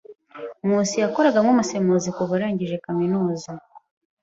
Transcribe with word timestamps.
Nkusi 0.65 0.95
yakoraga 1.03 1.39
nk'umusemuzi 1.41 2.09
kuva 2.17 2.33
arangije 2.35 2.75
kaminuza. 2.85 3.51